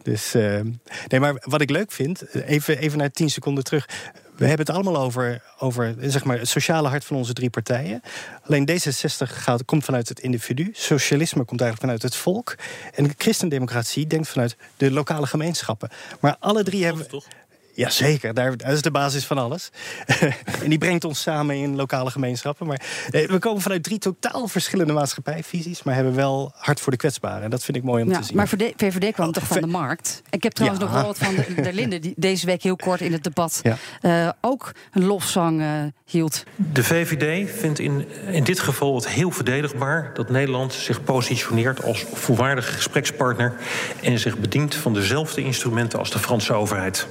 [0.03, 0.61] Dus eh,
[1.09, 3.89] nee, maar wat ik leuk vind, even, even naar tien seconden terug.
[4.37, 8.01] We hebben het allemaal over, over zeg maar, het sociale hart van onze drie partijen.
[8.45, 10.71] Alleen D66 gaat, komt vanuit het individu.
[10.73, 12.55] Socialisme komt eigenlijk vanuit het volk.
[12.95, 15.91] En de christendemocratie denkt vanuit de lokale gemeenschappen.
[16.21, 17.09] Maar alle drie hebben.
[17.09, 17.27] Toch?
[17.75, 19.71] Jazeker, daar, dat is de basis van alles.
[20.63, 22.67] en die brengt ons samen in lokale gemeenschappen.
[22.67, 26.99] Maar eh, we komen vanuit drie totaal verschillende maatschappijvisies, maar hebben wel hart voor de
[26.99, 27.43] kwetsbaren.
[27.43, 28.37] En dat vind ik mooi om Ja, te zien.
[28.37, 30.23] maar VVD, VVD kwam toch van de markt?
[30.31, 30.89] Ik heb trouwens Ja.
[30.91, 31.99] nog wel wat van de, Linde...
[31.99, 33.77] die deze week heel kort in het debat Ja.
[34.01, 35.69] eh, ook een lofzang eh,
[36.05, 36.43] hield.
[36.57, 42.05] De VVD vindt in, in dit geval het heel verdedigbaar dat Nederland zich positioneert als
[42.13, 43.55] volwaardige gesprekspartner
[44.03, 47.07] en zich bedient van dezelfde instrumenten als de Franse overheid.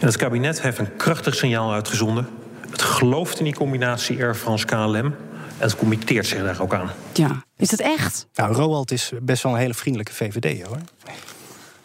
[0.00, 2.28] En het kabinet heeft een krachtig signaal uitgezonden.
[2.70, 5.14] Het gelooft in die combinatie Air France KLM en
[5.58, 6.90] het committeert zich daar ook aan.
[7.12, 8.26] Ja, is het echt?
[8.34, 10.78] Nou, Roald is best wel een hele vriendelijke VVD hoor.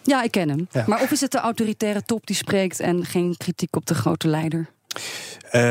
[0.04, 0.68] Ja, ik ken hem.
[0.72, 0.84] Ja.
[0.88, 2.80] Maar of is het de autoritaire top die spreekt...
[2.80, 4.70] en geen kritiek op de grote leider?
[5.52, 5.62] Eh,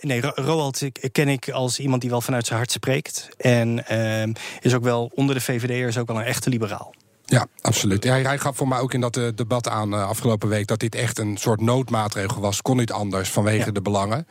[0.00, 3.28] nee, Ro- Roald ken ik als iemand die wel vanuit zijn hart spreekt.
[3.36, 6.94] En ehm, is ook wel onder de VVD'ers ook wel een echte liberaal.
[7.32, 8.04] Ja, absoluut.
[8.04, 10.80] Hij, hij gaf voor mij ook in dat eh, debat aan eh, afgelopen week dat
[10.80, 12.62] dit echt een soort noodmaatregel was.
[12.62, 13.72] Kon niet anders vanwege Ja.
[13.72, 14.26] de belangen.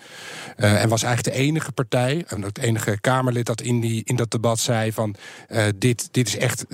[0.56, 4.16] Eh, en was eigenlijk de enige partij, en het enige Kamerlid dat in, die, in
[4.16, 5.16] dat debat zei van
[5.76, 6.66] dit, dit is echt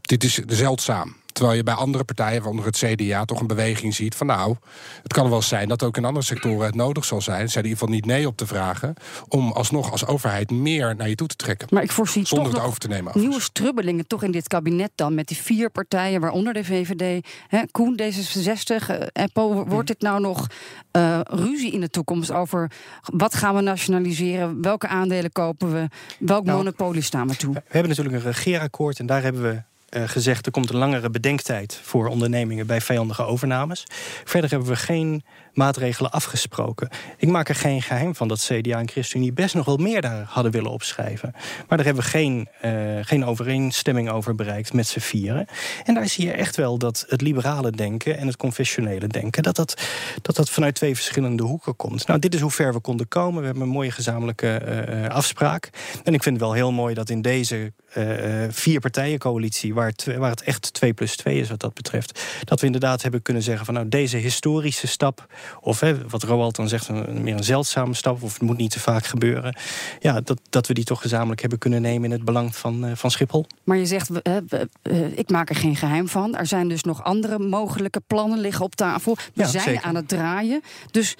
[0.00, 1.16] dit is zeldzaam.
[1.36, 4.56] Terwijl je bij andere partijen, waaronder het CDA, toch een beweging ziet van nou,
[5.02, 7.70] het kan wel zijn dat ook in andere sectoren het nodig zal zijn, zei in
[7.70, 8.94] ieder geval niet nee op te vragen,
[9.28, 11.68] om alsnog als overheid meer naar je toe te trekken.
[11.70, 13.06] Maar ik voorzie Zonder toch het nog over te nemen.
[13.06, 13.28] overigens.
[13.28, 15.14] nieuwe strubbelingen toch in dit kabinet dan...
[15.14, 19.64] met die vier partijen, waaronder de VVD, hè, Koen, D66, eh, EPO.
[19.64, 20.46] Wordt dit nou nog
[20.90, 22.70] eh, ruzie in de toekomst over...
[23.02, 25.88] wat gaan we nationaliseren, welke aandelen kopen we...
[26.18, 27.52] welk Nou, monopolie staan we toe?
[27.52, 30.46] We hebben natuurlijk een regeerakkoord en daar hebben we gezegd...
[30.46, 33.84] er komt een langere bedenktijd voor ondernemingen bij vijandige overnames.
[34.24, 35.24] Verder hebben we geen
[35.56, 36.88] maatregelen afgesproken.
[37.16, 40.24] Ik maak er geen geheim van dat CDA en ChristenUnie best nog wel meer daar
[40.28, 41.30] hadden willen opschrijven.
[41.68, 45.46] Maar daar hebben we geen, eh, geen overeenstemming over bereikt met z'n vieren.
[45.84, 49.42] En daar zie je echt wel dat het liberale denken en het confessionele denken...
[49.42, 49.82] dat dat,
[50.22, 52.06] dat, dat vanuit twee verschillende hoeken komt.
[52.06, 53.40] Nou, dit is hoe ver we konden komen.
[53.40, 55.70] We hebben een mooie gezamenlijke eh, afspraak.
[56.04, 58.04] En ik vind het wel heel mooi dat in deze eh,
[58.50, 59.74] vier partijencoalitie...
[59.74, 62.22] Waar waar het echt 2 plus 2 is wat dat betreft...
[62.44, 63.74] dat we inderdaad hebben kunnen zeggen van...
[63.74, 65.26] nou, deze historische stap,
[65.60, 66.88] of hè, wat Roald dan zegt...
[66.88, 69.56] Een, meer een zeldzame stap, of het moet niet te vaak gebeuren...
[70.00, 72.04] ja, dat, dat we die toch gezamenlijk hebben kunnen nemen...
[72.04, 73.46] in het belang van, eh, van Schiphol.
[73.64, 76.36] Maar je zegt, we- hè, we- eh, ik maak er geen geheim van.
[76.36, 79.14] Er zijn dus nog andere mogelijke plannen liggen op tafel.
[79.16, 79.82] We Ja, zijn zeker.
[79.82, 80.60] aan het draaien.
[80.90, 81.16] Dus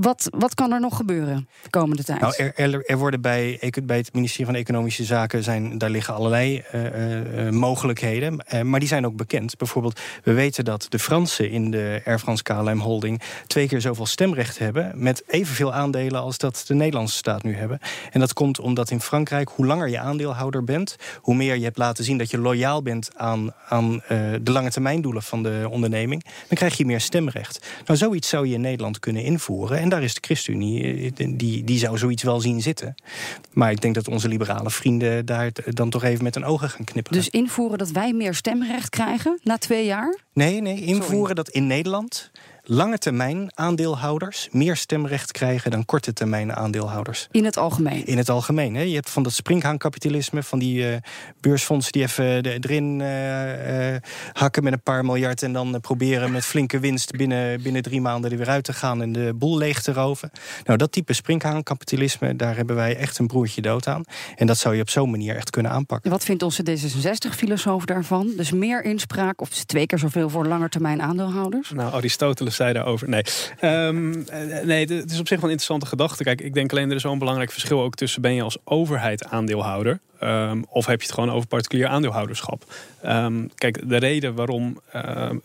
[0.00, 2.20] wat, wat kan er nog gebeuren de komende tijd?
[2.20, 6.58] Nou, er, er, er worden bij, het ministerie van Economische Zaken zijn, daar liggen allerlei
[6.58, 9.56] eh, eh, eh, mogelijkheden, maar die zijn ook bekend.
[9.56, 14.06] Bijvoorbeeld, we weten dat de Fransen in de Air France KLM holding twee keer zoveel
[14.06, 17.78] stemrecht hebben met evenveel aandelen als dat de Nederlandse staat nu hebben.
[18.10, 21.78] En dat komt omdat in Frankrijk, hoe langer je aandeelhouder bent, hoe meer je hebt
[21.78, 24.02] laten zien dat je loyaal bent aan, aan
[24.42, 27.66] de lange termijndoelen van de onderneming, dan krijg je meer stemrecht.
[27.86, 29.78] Nou, zoiets zou je in Nederland kunnen invoeren.
[29.78, 32.94] En daar is de ChristenUnie, eh, die, die zou zoiets wel zien zitten.
[33.52, 36.84] Maar ik denk dat onze liberale vrienden daar dan toch even met een ogen gaan
[36.84, 37.18] knipperen.
[37.18, 40.18] Dus invoeren dat wij meer stemrecht krijgen na twee jaar?
[40.32, 42.30] Nee, nee, invoeren dat in Nederland
[42.70, 47.28] lange termijn aandeelhouders meer stemrecht krijgen dan korte termijn aandeelhouders.
[47.30, 48.06] In het algemeen.
[48.06, 48.74] In het algemeen.
[48.74, 48.82] Hè.
[48.82, 50.96] Je hebt van dat springhaankapitalisme, van die eh,
[51.40, 54.02] beursfondsen die even de- erin eh, eh,
[54.32, 58.00] hakken met een paar miljard en dan eh, proberen met flinke winst binnen, binnen drie
[58.00, 60.30] maanden er weer uit te gaan en de boel leeg te roven.
[60.64, 64.02] Nou, dat type springhaankapitalisme, daar hebben wij echt een broertje dood aan.
[64.36, 66.10] En dat zou je op zo'n manier echt kunnen aanpakken.
[66.10, 68.32] Wat vindt onze D66-filosoof daarvan?
[68.36, 71.70] Dus meer inspraak of twee keer zoveel voor langetermijn aandeelhouders?
[71.70, 73.08] Nou, Aristoteles zei daarover.
[73.08, 73.22] Nee,
[73.60, 76.24] Ehm, eh, nee het is op zich wel een interessante gedachte.
[76.24, 79.24] Kijk, ik denk alleen er is een belangrijk verschil ook tussen ben je als overheid
[79.24, 80.00] aandeelhouder.
[80.18, 82.64] ehm, of heb je het gewoon over particulier aandeelhouderschap?
[83.02, 84.80] Ehm, kijk, de reden waarom,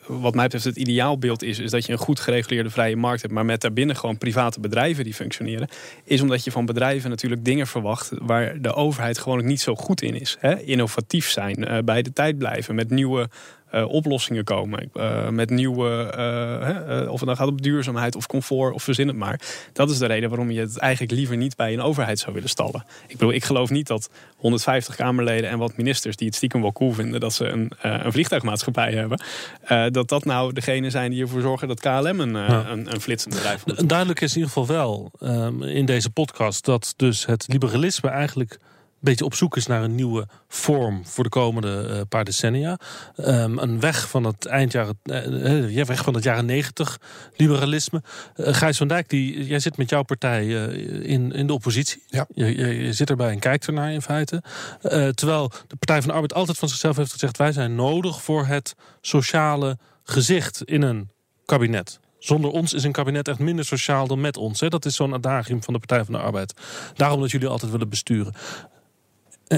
[0.07, 3.33] wat mij betreft, het ideaalbeeld is, is dat je een goed gereguleerde vrije markt hebt,
[3.33, 5.67] maar met daarbinnen gewoon private bedrijven die functioneren,
[6.03, 10.01] is omdat je van bedrijven natuurlijk dingen verwacht waar de overheid gewoon niet zo goed
[10.01, 10.37] in is.
[10.39, 10.59] Hè?
[10.61, 13.29] Innovatief zijn, eh, bij de tijd blijven, met nieuwe
[13.73, 14.89] eh, oplossingen komen.
[14.93, 19.17] eh, met nieuwe, eh, of het dan gaat op duurzaamheid of comfort of verzin het
[19.17, 19.39] maar.
[19.73, 22.49] Dat is de reden waarom je het eigenlijk liever niet bij een overheid zou willen
[22.49, 22.85] stallen.
[23.07, 26.71] Ik bedoel, ik geloof niet dat 150 Kamerleden en wat ministers die het stiekem wel
[26.71, 29.21] cool vinden dat ze een, een vliegtuigmaatschappij hebben,
[29.93, 32.65] dat dat nou degene zijn die ervoor zorgen dat KLM een, Ja.
[32.69, 33.89] een, een flitsend bedrijf wordt.
[33.89, 38.59] Duidelijk is in ieder geval wel ehm, in deze podcast dat dus het liberalisme eigenlijk
[39.03, 42.79] beetje op zoek is naar een nieuwe vorm voor de komende uh, paar decennia.
[43.17, 46.99] Um, een weg van het eindjaren, uh, uh, weg van het jaren negentig
[47.35, 48.01] liberalisme.
[48.35, 52.03] Gijs van Dijk, die, jij zit met jouw partij in, in de oppositie.
[52.07, 52.27] Ja.
[52.33, 54.43] Je, je, je, zit erbij en kijkt ernaar in feite.
[55.15, 58.45] terwijl de Partij van de Arbeid altijd van zichzelf heeft gezegd: wij zijn nodig voor
[58.45, 61.09] het sociale gezicht in een
[61.45, 61.99] kabinet.
[62.23, 64.59] Zonder ons is een kabinet echt minder sociaal dan met ons.
[64.59, 64.67] Hè?
[64.67, 66.53] Dat is zo'n adagium van de Partij van de Arbeid.
[66.95, 68.33] Daarom dat jullie altijd willen besturen.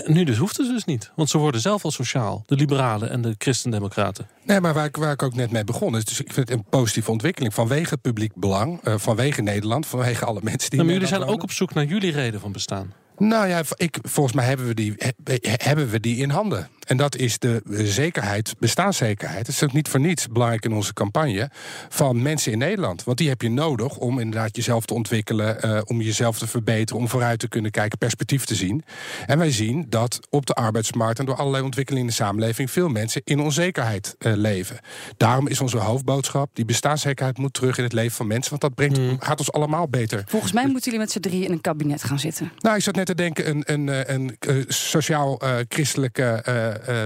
[0.03, 1.11] En nu dus hoeft het dus niet.
[1.15, 2.43] Want ze worden zelf al sociaal.
[2.45, 4.27] De liberalen en de christendemocraten.
[4.43, 6.05] Nee, maar waar ik, waar ik ook net mee begon is...
[6.05, 7.53] Dus ik vind het een positieve ontwikkeling.
[7.53, 9.85] Vanwege het publiek belang, uh, vanwege Nederland...
[9.85, 10.79] vanwege alle mensen die...
[10.79, 12.93] Nou, maar jullie zijn ook op zoek naar jullie reden van bestaan.
[13.17, 14.95] Nou ja, ik, volgens mij hebben we, die,
[15.41, 16.69] hebben we die in handen.
[16.85, 19.47] En dat is de zekerheid, bestaanszekerheid.
[19.47, 21.49] Het is ook niet voor niets belangrijk in onze campagne
[21.89, 23.03] van mensen in Nederland.
[23.03, 27.01] Want die heb je nodig om inderdaad jezelf te ontwikkelen, uh, om jezelf te verbeteren,
[27.01, 28.83] om vooruit te kunnen kijken, perspectief te zien.
[29.25, 32.87] En wij zien dat op de arbeidsmarkt en door allerlei ontwikkelingen in de samenleving veel
[32.87, 34.79] mensen in onzekerheid uh, leven.
[35.17, 38.75] Daarom is onze hoofdboodschap: die bestaanszekerheid moet terug in het leven van mensen, want dat
[38.75, 39.15] brengt, mm.
[39.19, 40.23] gaat ons allemaal beter.
[40.27, 42.51] Volgens mij moeten jullie met z'n drie in een kabinet gaan zitten.
[42.57, 46.43] Nou, ik zat net te denken, een, een, een, een uh, sociaal-christelijke
[46.87, 47.05] uh,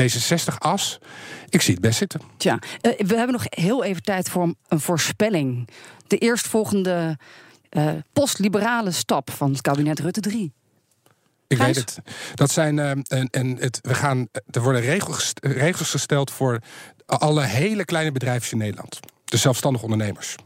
[0.00, 0.98] D66-as.
[1.48, 2.20] Ik zie het best zitten.
[2.36, 5.68] Tja, we hebben nog heel even tijd voor een voorspelling.
[6.06, 7.18] De eerstvolgende
[8.12, 10.52] postliberale stap van het kabinet Rutte 3.
[11.46, 11.98] Ik weet het.
[12.34, 12.78] Dat zijn.
[12.78, 16.60] en, en het, we gaan, er worden regels, regels gesteld voor
[17.06, 19.00] alle hele kleine bedrijven in Nederland.
[19.24, 20.36] De zelfstandige ondernemers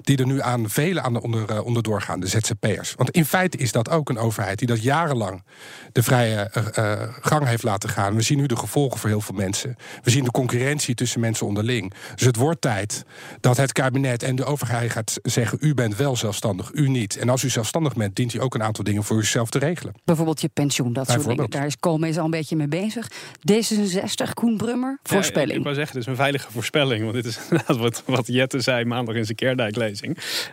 [0.00, 2.94] die er nu aan vele aan de onder, uh, onderdoor gaan, de ZZP'ers.
[2.96, 5.44] Want in feite is dat ook een overheid die dat jarenlang
[5.92, 8.14] de vrije uh, gang heeft laten gaan.
[8.14, 9.76] We zien nu de gevolgen voor heel veel mensen.
[10.02, 11.92] We zien de concurrentie tussen mensen onderling.
[12.14, 13.04] Dus het wordt tijd
[13.40, 17.16] dat het kabinet en de overheid gaat zeggen: u bent wel zelfstandig, u niet.
[17.16, 19.94] En als u zelfstandig bent, dient u ook een aantal dingen voor uzelf te regelen.
[20.04, 21.50] Bijvoorbeeld je pensioen, dat soort dingen.
[21.50, 23.10] Daar is Koolmees al een beetje mee bezig.
[23.52, 25.50] D66, Koen Brummer, voorspelling.
[25.50, 27.02] Ja, ik wou zeggen, het is een veilige voorspelling.
[27.02, 29.61] Want dit is inderdaad wat, wat Jette zei maandag in zijn Keerdijklezing.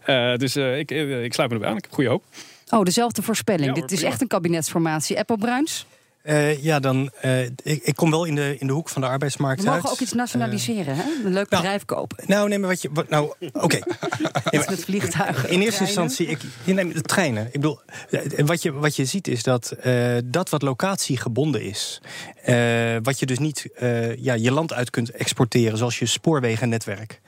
[0.05, 1.77] Uh, dus uh, ik, ik sluit me erbij aan.
[1.77, 2.23] Ik heb goede hoop.
[2.69, 3.75] Oh, dezelfde voorspelling.
[3.75, 5.19] Ja, Dit is echt een kabinetsformatie.
[5.19, 5.85] Apple Bruins?
[6.23, 7.11] Uh, ja, dan.
[7.25, 9.63] Uh, ik, ik, kom wel in de, in de hoek van de arbeidsmarkt.
[9.63, 11.09] We mogen ook iets nationaliseren, uh, hè?
[11.25, 12.17] Een leuk nou, bedrijf kopen.
[12.27, 12.89] Nou, neem maar wat je.
[12.93, 13.79] Wat, nou, oké.
[14.49, 14.65] Okay.
[14.69, 15.49] met vliegtuigen.
[15.49, 17.45] In eerste instantie, ik, je neemt de treinen.
[17.45, 17.79] Ik bedoel,
[18.37, 19.75] wat je, wat je ziet is dat
[20.25, 22.01] dat wat locatiegebonden is.
[23.03, 23.69] wat je dus niet
[24.19, 27.21] ja, je land uit kunt exporteren, zoals je spoorwegennetwerk.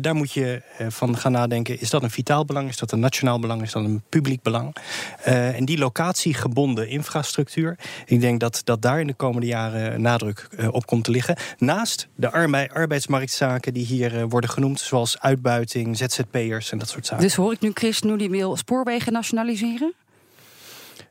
[0.00, 2.68] Daar moet je van gaan nadenken: is dat een vitaal belang?
[2.68, 3.62] Is dat een nationaal belang?
[3.62, 4.76] Is dat een publiek belang?
[5.24, 10.86] en die locatiegebonden infrastructuur ik denk dat, dat daar in de komende jaren nadruk op
[10.86, 11.36] komt te liggen.
[11.58, 12.30] Naast de
[12.72, 17.24] arbeidsmarktzaken die hier worden genoemd, zoals uitbuiting, ZZP'ers en dat soort zaken.
[17.24, 19.94] Dus hoor ik nu Chris nu die wil spoorwegen nationaliseren?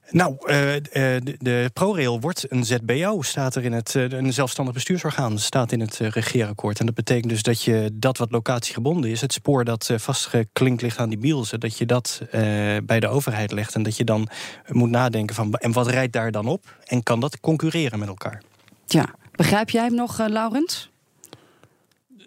[0.09, 4.73] Nou, uh, de, de, ProRail wordt een ZBO, staat er in het uh, een zelfstandig
[4.73, 6.79] bestuursorgaan, staat in het regeerakkoord.
[6.79, 10.97] En dat betekent dus dat je dat wat locatiegebonden is, het spoor dat vastgeklinkt ligt
[10.97, 12.21] aan die bielsen, dat je dat
[12.83, 14.27] bij de overheid legt en dat je dan
[14.67, 18.41] moet nadenken van en wat rijdt daar dan op en kan dat concurreren met elkaar?
[18.85, 20.89] Ja, begrijp jij hem nog, Laurens?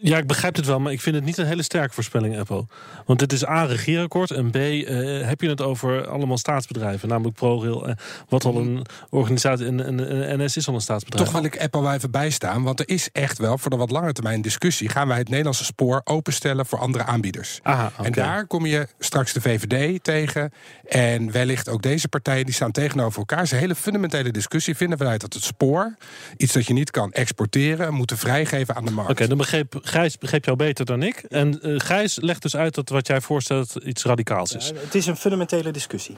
[0.01, 2.67] Ja, ik begrijp het wel, maar ik vind het niet een hele sterke voorspelling, Apple.
[3.07, 4.31] Want het is A, regeerakkoord.
[4.31, 7.09] En B, uh, heb je het over allemaal staatsbedrijven.
[7.09, 7.95] Namelijk ProRail, uh,
[8.29, 9.67] wat al een organisatie...
[9.67, 11.25] En, en, NS is al een staatsbedrijf.
[11.25, 12.63] Toch wil ik Apple wel even bijstaan.
[12.63, 14.89] Want er is echt wel, voor de wat lange termijn discussie...
[14.89, 17.61] gaan wij het Nederlandse spoor openstellen voor andere aanbieders.
[17.63, 18.07] Aha, okay.
[18.07, 20.53] En daar kom je straks de VVD tegen.
[20.89, 23.49] En wellicht ook deze partijen, die staan tegenover elkaar.
[23.51, 24.77] Een hele fundamentele discussie.
[24.77, 25.97] Vinden wij dat het spoor,
[26.37, 27.95] iets dat je niet kan exporteren...
[27.95, 29.11] moeten vrijgeven aan de markt.
[29.11, 31.17] Oké, dan begreep Gijs begreep jou beter dan ik.
[31.17, 34.69] En uh, Gijs legt dus uit dat wat jij voorstelt iets radicaals is.
[34.69, 36.17] Ja, het is een fundamentele discussie.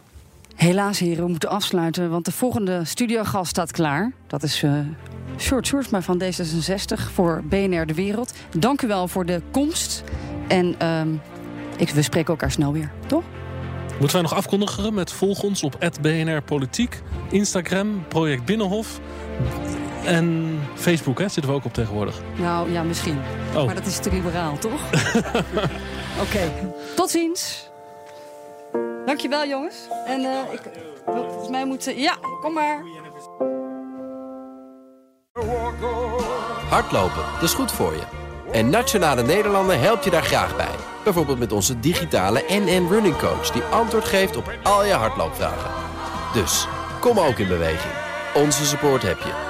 [0.54, 4.12] Helaas, heren, we moeten afsluiten, want de volgende studiogast staat klaar.
[4.26, 4.78] Dat is uh,
[5.38, 8.33] Short Sjoerdsma van D66 voor BNR De Wereld.
[8.59, 10.04] Dank u wel voor de komst.
[10.48, 11.00] En uh,
[11.76, 13.24] ik, we spreken elkaar snel weer, toch?
[13.90, 19.00] Moeten wij nog afkondigen met volg ons op BNR Politiek, Instagram, Project Binnenhof.
[20.04, 22.20] En Facebook, hè, zitten we ook op tegenwoordig.
[22.36, 23.18] Nou ja, misschien.
[23.54, 23.64] Oh.
[23.64, 24.80] Maar dat is te liberaal, toch?
[26.20, 26.50] Oké, okay.
[26.96, 27.70] tot ziens.
[29.06, 29.76] Dankjewel, jongens.
[30.06, 30.60] En uh, ik,
[31.06, 31.98] volgens mij moeten...
[31.98, 32.82] Ja, kom maar.
[36.68, 38.02] Hardlopen, dat is goed voor je.
[38.52, 40.74] En Nationale Nederlanden helpt je daar graag bij.
[41.04, 43.50] Bijvoorbeeld met onze digitale NN Running Coach...
[43.50, 45.70] die antwoord geeft op al je hardloopvragen.
[46.34, 46.66] Dus,
[47.01, 47.94] kom ook in beweging.
[48.34, 49.49] Onze support heb je.